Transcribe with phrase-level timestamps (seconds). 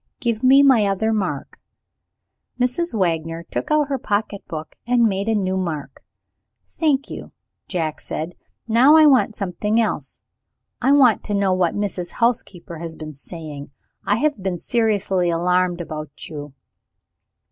[0.19, 1.59] Give me my other mark."
[2.59, 2.95] Mrs.
[2.97, 6.03] Wagner took out her pocket book and made the new mark.
[6.67, 7.33] "Thank you,"
[7.67, 8.01] said Jack.
[8.67, 10.23] "Now I want something else.
[10.81, 12.13] I want to know what Mrs.
[12.13, 13.69] Housekeeper has been saying.
[14.03, 16.55] I have been seriously alarmed about you."